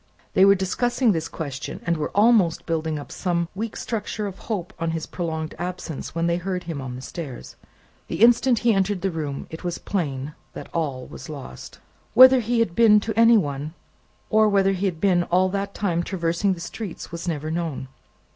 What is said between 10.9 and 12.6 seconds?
was lost. Whether he